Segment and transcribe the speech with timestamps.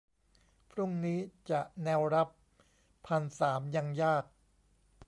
[0.71, 1.19] พรุ่งนี้
[1.49, 2.27] จะแนวรับ
[3.07, 4.25] พันสามยังยาก